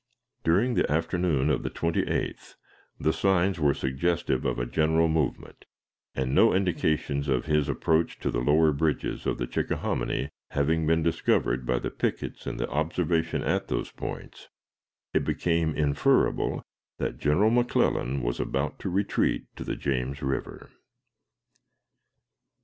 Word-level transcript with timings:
During 0.43 0.73
the 0.73 0.91
afternoon 0.91 1.51
of 1.51 1.61
the 1.61 1.69
28th 1.69 2.55
the 2.99 3.13
signs 3.13 3.59
were 3.59 3.75
suggestive 3.75 4.45
of 4.45 4.57
a 4.57 4.65
general 4.65 5.07
movement, 5.07 5.65
and, 6.15 6.33
no 6.33 6.55
indications 6.55 7.27
of 7.27 7.45
his 7.45 7.69
approach 7.69 8.17
to 8.21 8.31
the 8.31 8.41
lower 8.41 8.71
bridges 8.71 9.27
of 9.27 9.37
the 9.37 9.45
Chickahominy 9.45 10.29
having 10.49 10.87
been 10.87 11.03
discovered 11.03 11.67
by 11.67 11.77
the 11.77 11.91
pickets 11.91 12.47
in 12.47 12.59
observation 12.65 13.43
at 13.43 13.67
those 13.67 13.91
points, 13.91 14.49
it 15.13 15.23
became 15.23 15.75
inferable 15.75 16.63
that 16.97 17.19
General 17.19 17.51
McClellan 17.51 18.23
was 18.23 18.39
about 18.39 18.79
to 18.79 18.89
retreat 18.89 19.45
to 19.55 19.63
the 19.63 19.75
James 19.75 20.23
River. 20.23 20.71